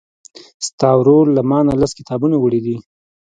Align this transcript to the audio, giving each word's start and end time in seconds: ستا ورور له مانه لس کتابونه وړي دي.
ستا 0.67 0.89
ورور 0.99 1.25
له 1.35 1.41
مانه 1.49 1.73
لس 1.81 1.91
کتابونه 1.99 2.35
وړي 2.39 2.61
دي. 2.65 2.75